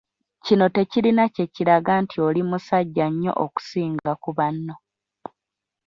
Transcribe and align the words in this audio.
Kino 0.45 0.65
tekirina 0.75 1.23
kye 1.33 1.45
kiraga 1.53 1.93
nti 2.03 2.15
oli 2.27 2.41
musajja 2.49 3.05
nnyo 3.11 3.31
okusinga 3.45 4.11
ku 4.23 4.29
banno. 4.37 4.75